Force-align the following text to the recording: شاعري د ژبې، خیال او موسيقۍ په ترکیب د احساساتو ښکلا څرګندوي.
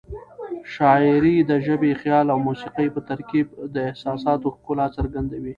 شاعري 0.73 1.35
د 1.49 1.51
ژبې، 1.65 1.91
خیال 2.01 2.27
او 2.33 2.39
موسيقۍ 2.47 2.87
په 2.95 3.01
ترکیب 3.09 3.47
د 3.73 3.75
احساساتو 3.89 4.47
ښکلا 4.55 4.87
څرګندوي. 4.97 5.49